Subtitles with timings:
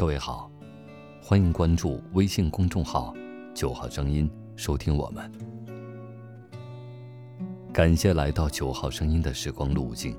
[0.00, 0.50] 各位好，
[1.22, 3.14] 欢迎关注微信公众号
[3.54, 5.30] “九号声音”，收听我们。
[7.70, 10.16] 感谢来到九号声音的时光路径。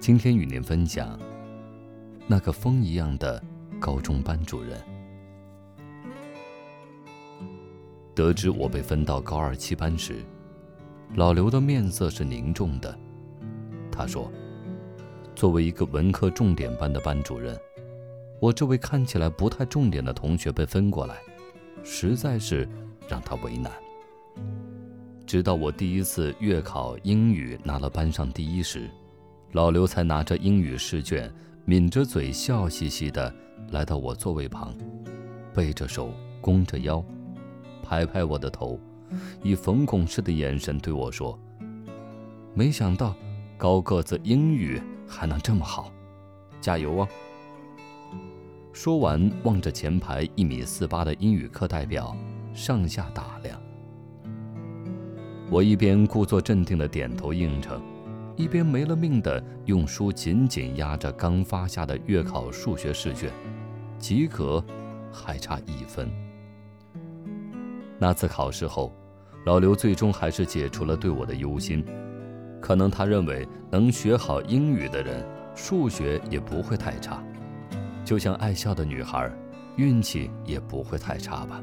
[0.00, 1.16] 今天与您分享
[2.26, 3.40] 那个风一样的
[3.78, 4.76] 高中班主任。
[8.16, 10.24] 得知我被分到高二七班时，
[11.14, 12.98] 老刘的面色是凝重的。
[13.92, 14.28] 他说
[15.36, 17.56] ：“作为一个文科重点班的班主任，
[18.42, 21.14] 我这位看起来不太重点的同学被分过来，
[21.84, 22.68] 实在是
[23.06, 23.70] 让他为难。”
[25.24, 28.90] 直到我第一次月考英语拿了班上第一时，
[29.52, 31.32] 老刘才拿着英语试卷，
[31.66, 33.32] 抿着嘴笑嘻嘻的
[33.70, 34.74] 来到我座位旁，
[35.54, 37.00] 背着手，弓着腰。
[37.80, 38.76] 拍拍我的头，
[39.44, 41.38] 以冯巩式的眼神对我说
[42.54, 43.14] ：“没想到
[43.56, 45.92] 高个子英语还能这么好，
[46.60, 47.08] 加油啊！”
[48.72, 52.16] 说完，望着前排一米四八的英语课代表，
[52.54, 53.60] 上下打量。
[55.50, 57.82] 我一边故作镇定的点头应承，
[58.34, 63.30] 一边没了命的用书紧紧压着刚发下的月考数学试卷，
[63.98, 64.64] 及格
[65.12, 66.10] 还差一分。
[67.98, 68.90] 那次考试后，
[69.44, 71.84] 老刘最终还是解除了对我的忧心。
[72.58, 75.22] 可能他认为能学好英语的人，
[75.54, 77.22] 数学也不会太差。
[78.12, 79.32] 就像爱笑的女孩，
[79.76, 81.62] 运气也不会太差吧。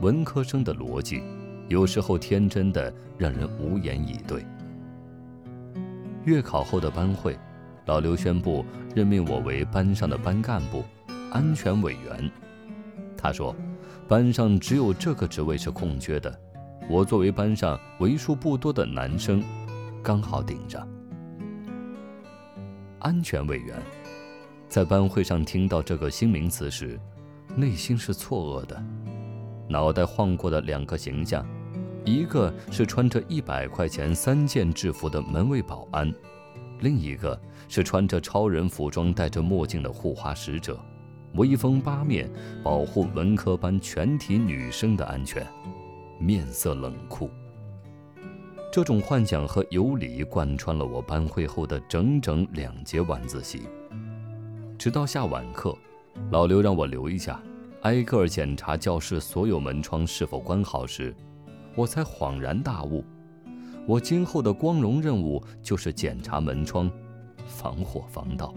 [0.00, 1.22] 文科生的逻辑，
[1.68, 4.42] 有时候天真的让人无言以对。
[6.24, 7.38] 月考后的班会，
[7.84, 10.82] 老刘宣布任命我为班上的班干部、
[11.30, 12.30] 安全委员。
[13.14, 13.54] 他说。
[14.08, 16.34] 班上只有这个职位是空缺的，
[16.88, 19.42] 我作为班上为数不多的男生，
[20.02, 20.82] 刚好顶着。
[23.00, 23.76] 安全委员，
[24.70, 26.96] 在班会上听到这个新名词时，
[27.56, 28.80] 内心是错愕的。
[29.68, 31.44] 脑袋晃过的两个形象，
[32.04, 36.14] 一个是穿着一百块钱三件制服的门卫保安，
[36.78, 37.36] 另一个
[37.68, 40.78] 是穿着超人服装、戴着墨镜的护花使者。
[41.34, 42.30] 威风八面，
[42.62, 45.44] 保护文科班全体女生的安全，
[46.20, 47.28] 面色冷酷。
[48.72, 53.62] 这种幻想和游离贯穿了我班会后的整整两节晚自习。
[54.80, 55.76] 直到下晚课，
[56.30, 57.38] 老刘让我留一下，
[57.82, 61.14] 挨个检查教室所有门窗是否关好时，
[61.74, 63.04] 我才恍然大悟：
[63.86, 66.90] 我今后的光荣任务就是检查门窗，
[67.46, 68.54] 防火防盗。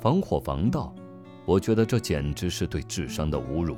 [0.00, 0.92] 防火防盗。
[1.46, 3.76] 我觉得这简直是对智商的侮辱，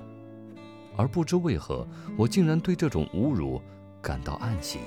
[0.96, 1.86] 而不知为何，
[2.16, 3.60] 我竟然对这种侮辱
[4.00, 4.78] 感到暗喜。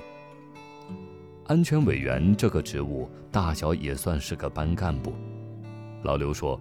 [1.46, 5.13] 安全委员这个职务，大小也算是个班干部。
[6.05, 6.57] 老刘说：“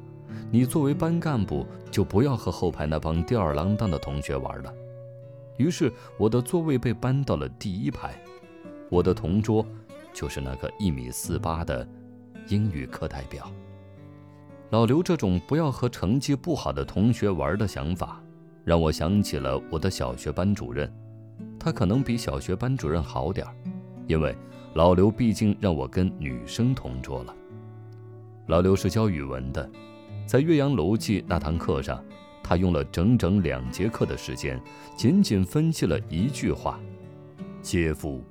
[0.51, 4.75] 你作为班干部，就不要和后排那帮吊儿郎当的同学玩了。”
[5.59, 8.21] 于是，我的座位被搬到了第一排，
[8.91, 9.65] 我的同桌
[10.13, 11.87] 就是那个一米四八的
[12.49, 13.49] 英语课代表。
[14.71, 18.21] 老刘这种不要和成绩不好的同学玩的想法，
[18.65, 20.93] 让我想起了我的小学班主任。
[21.61, 23.55] 他可能比小学班主任好点儿，
[24.09, 24.35] 因为
[24.75, 27.35] 老刘毕竟让我跟女生同桌了。
[28.47, 29.71] 老刘是教语文的，
[30.27, 32.05] 在《岳阳楼记》那堂课上，
[32.43, 34.61] 他用了整整两节课的时间，
[34.95, 36.79] 仅仅分析了一句话
[37.65, 38.23] ：“嗟夫！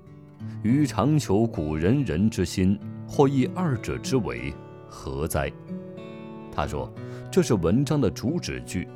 [0.61, 4.53] 予尝求古人人之心，或异二者之为，
[4.87, 5.51] 何哉？”
[6.53, 6.93] 他说
[7.31, 8.87] ：“这是文章的主旨句，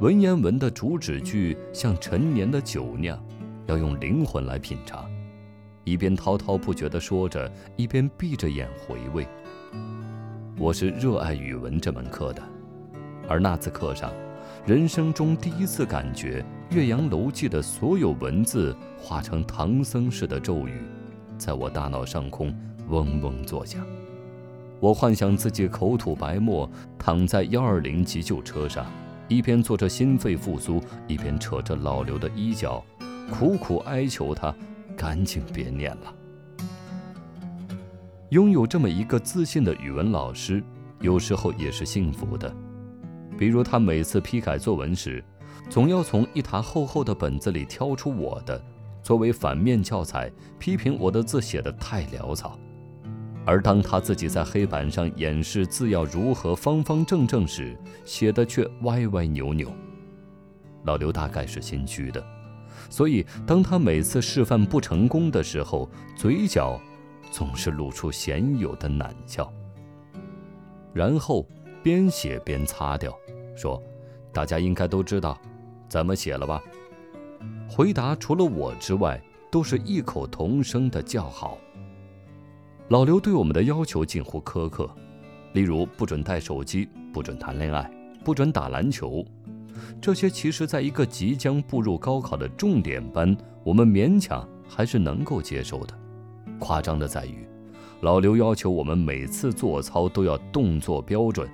[0.00, 3.22] 文言文的主旨句像陈年的酒酿，
[3.66, 5.06] 要用灵魂来品尝。”
[5.84, 9.28] 一边滔滔不绝地说着，一边闭着眼回味。
[10.58, 12.42] 我是热爱语文这门课的，
[13.28, 14.10] 而那次课上，
[14.64, 16.42] 人生中第一次感觉
[16.74, 20.80] 《岳阳楼记》的所有文字化成唐僧似的咒语，
[21.36, 22.56] 在我大脑上空
[22.88, 23.86] 嗡嗡作响。
[24.80, 28.86] 我幻想自己口吐白沫，躺在幺二零急救车上，
[29.28, 32.82] 一边做着心肺复苏，一边扯着老刘的衣角，
[33.30, 34.54] 苦苦哀求他
[34.96, 36.14] 赶紧别念了。
[38.36, 40.62] 拥有这么一个自信的语文老师，
[41.00, 42.54] 有时候也是幸福的。
[43.38, 45.24] 比如他每次批改作文时，
[45.70, 48.62] 总要从一沓厚厚的本子里挑出我的，
[49.02, 52.58] 作为反面教材，批评我的字写得太潦草。
[53.46, 57.74] 而当他自己在黑板上演示字要如何方方正正时，
[58.04, 59.72] 写的却歪歪扭扭。
[60.84, 62.22] 老刘大概是心虚的，
[62.90, 66.78] 所以当他每次示范不成功的时候，嘴角
[67.30, 69.52] 总是露出鲜有的懒笑。
[70.92, 71.46] 然后
[71.82, 73.14] 边写边擦掉，
[73.54, 73.82] 说
[74.32, 75.38] ：“大家应该都知道
[75.88, 76.62] 怎么写了吧？”
[77.68, 79.20] 回答除了我之外，
[79.50, 81.58] 都是异口同声的叫好。
[82.88, 84.88] 老刘对我们的要求近乎苛刻，
[85.52, 87.90] 例如不准带手机，不准谈恋爱，
[88.24, 89.24] 不准打篮球。
[90.00, 95.94] 这些其实，在一个即将步入高考的重点班，我们勉强还是能够接受的。
[96.58, 97.46] 夸张的在于，
[98.00, 101.48] 老刘要求我们每次做操都要动作标准，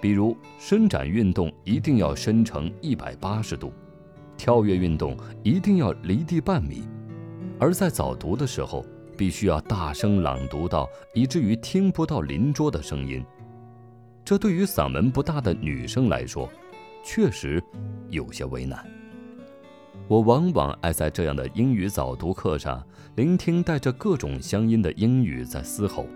[0.00, 3.72] 比如伸展运动一定要伸成一百八十度，
[4.36, 6.84] 跳跃运动一定要离地半米，
[7.58, 8.84] 而在早读的时候，
[9.16, 13.22] 必须要大声朗读到以至于听不到邻桌的声音。
[14.24, 16.48] 这对于嗓门不大的女生来说，
[17.02, 17.62] 确实
[18.08, 18.86] 有些为难。
[20.08, 26.06] 我往往爱在这样的英语早读课上聆听带着各种乡音的英语在嘶吼，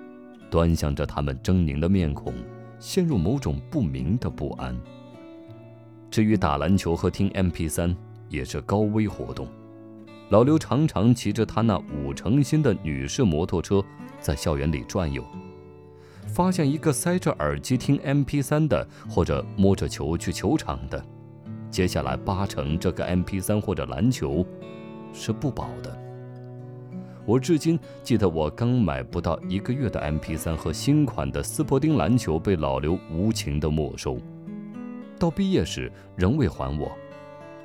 [0.50, 2.34] 端详着他们狰狞的面孔，
[2.80, 4.76] 陷入某种不明的不安。
[6.10, 7.94] 至于打篮球和听 MP3，
[8.28, 9.46] 也是高危活动。
[10.30, 13.84] 老刘常常骑着他那五成新的女士摩托车
[14.20, 15.24] 在校园里转悠。
[16.26, 21.04] 发现一个塞着耳机听 MP3 的，或者摸着球去球场的，
[21.74, 24.46] 接下来八成这个 MP3 或者篮球
[25.12, 25.92] 是不保的。
[27.26, 34.18] 我至今记得，我刚买不到一个月的 MP3 和新款的斯伯丁篮球被老刘无情的没收，
[35.18, 36.92] 到毕业时仍未还我。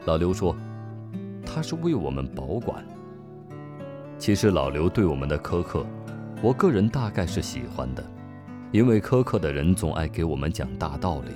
[0.06, 0.56] 老刘说，
[1.46, 2.84] 他是为我们保管。
[4.18, 5.86] 其实老刘对我们的苛刻，
[6.42, 8.04] 我个人大概是喜欢的。
[8.72, 11.32] 因为苛刻的人总爱给我们讲大道理，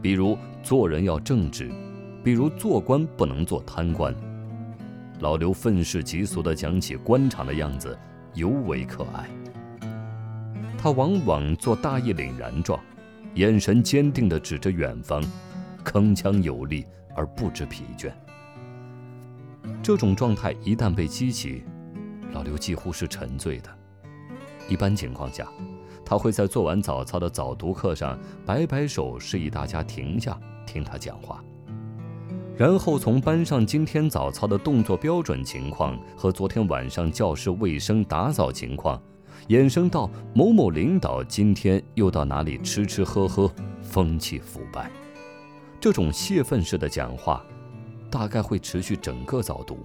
[0.00, 1.70] 比如做人要正直，
[2.26, 4.12] 比如做官不能做贪官。
[5.20, 7.96] 老刘愤世嫉俗地讲起官场的样子，
[8.34, 9.30] 尤为可爱。
[10.76, 12.80] 他往往做大义凛然状，
[13.34, 15.22] 眼神坚定地指着远方，
[15.84, 16.84] 铿锵有力
[17.14, 18.10] 而不知疲倦。
[19.80, 21.62] 这种状态一旦被激起，
[22.32, 23.70] 老刘几乎是沉醉的。
[24.68, 25.46] 一般情况下。
[26.04, 31.42] 他会在做完早操的早读课上摆摆手，示意大家停下听他讲话，
[32.56, 38.98] 然后从班上今天早操的动作标准情况和昨天晚上教室卫生打扫情况，
[39.48, 44.90] 衍生到某某领导今天又到哪里吃吃喝喝，风气腐败。
[45.78, 47.44] 这种泄愤式的讲话，
[48.10, 49.80] 大概会持续整个早读，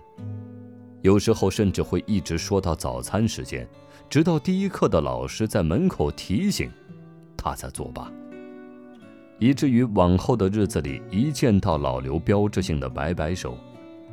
[1.02, 3.68] 有时候甚至会一直说到早餐时间。
[4.10, 6.72] 直到第一课的老师在门口提醒，
[7.36, 8.10] 他才作罢。
[9.42, 13.58] 以至于往后的日子里，一见到老刘标志性的摆摆手，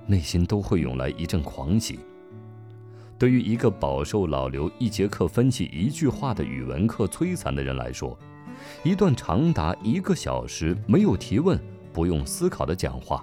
[0.06, 1.98] 内心都会涌来一阵狂喜。
[3.18, 8.18] 对于一个饱受老刘一节课分析一句话的语文课摧残的人来说，
[8.82, 11.60] 一段长达一个小时没有提问、
[11.92, 13.22] 不用思考的讲话，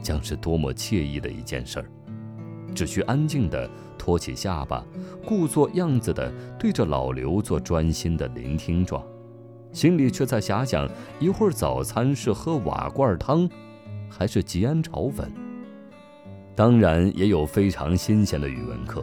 [0.00, 1.86] 将是多么惬意的一件事儿。
[2.72, 3.68] 只需安静地
[3.98, 4.84] 托起下巴，
[5.26, 9.02] 故作样子地对着老刘做专心的聆听状，
[9.72, 10.88] 心里却在遐想：
[11.18, 13.48] 一会儿早餐是喝瓦罐汤，
[14.08, 15.32] 还是吉安炒粉？
[16.54, 19.02] 当然，也有非常新鲜的语文课，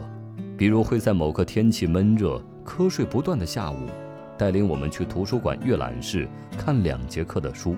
[0.56, 3.88] 比如会在某个天气闷热、瞌睡不断的下午，
[4.38, 7.76] 带领我们去图书馆阅览室看两节课的书。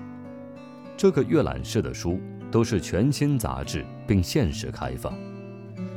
[0.95, 2.19] 这个阅览室的书
[2.51, 5.11] 都是全新杂志，并限时开放。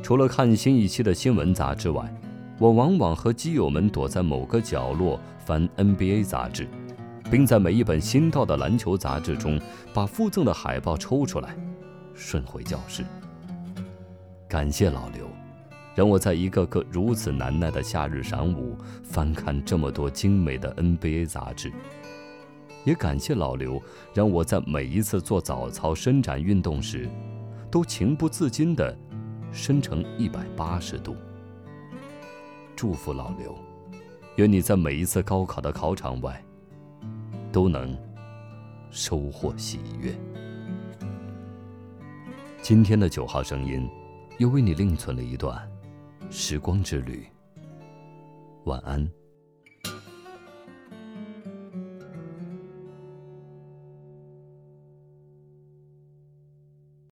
[0.03, 2.11] 除了看新一期的新闻杂志外，
[2.59, 6.67] 我往往和基友们躲在某个角落翻 NBA 杂志，
[7.31, 9.61] 并在每一本新到的篮球杂志中
[9.93, 11.57] 把附赠的海报抽出来，
[12.15, 13.05] 顺回教室。
[14.49, 15.29] 感谢老刘，
[15.95, 21.73] 让我在一个个如此难耐的夏日晌午翻看这么多精美的 NBA 杂志。
[22.85, 23.83] 也感谢老刘，
[24.15, 27.09] 让我在每一次做早操伸展运动时，
[27.71, 28.97] 都情不自禁地。
[29.53, 31.17] 伸成一百八十度。
[32.75, 33.57] 祝福老刘，
[34.35, 36.45] 愿你在每一次高考的考场外，
[37.57, 37.97] 都能
[38.91, 40.15] 收获喜悦。
[42.61, 43.89] 今天的九号声音，
[44.37, 45.67] 又为你另存了一段
[46.29, 47.27] 时光之旅。
[48.67, 49.11] 晚安。